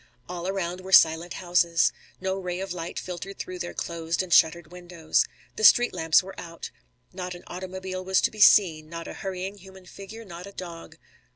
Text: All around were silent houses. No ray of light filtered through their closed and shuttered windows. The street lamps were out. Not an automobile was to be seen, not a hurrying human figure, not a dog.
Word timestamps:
All 0.27 0.47
around 0.47 0.81
were 0.81 0.91
silent 0.91 1.33
houses. 1.35 1.93
No 2.19 2.39
ray 2.39 2.59
of 2.59 2.73
light 2.73 2.97
filtered 2.97 3.37
through 3.37 3.59
their 3.59 3.75
closed 3.75 4.23
and 4.23 4.33
shuttered 4.33 4.71
windows. 4.71 5.25
The 5.57 5.63
street 5.63 5.93
lamps 5.93 6.23
were 6.23 6.33
out. 6.39 6.71
Not 7.13 7.35
an 7.35 7.43
automobile 7.45 8.03
was 8.03 8.19
to 8.21 8.31
be 8.31 8.39
seen, 8.39 8.89
not 8.89 9.07
a 9.07 9.13
hurrying 9.13 9.59
human 9.59 9.85
figure, 9.85 10.25
not 10.25 10.47
a 10.47 10.53
dog. 10.53 10.97